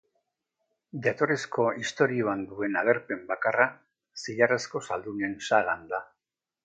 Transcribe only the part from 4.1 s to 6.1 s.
zilarrezko zaldunen sagan da.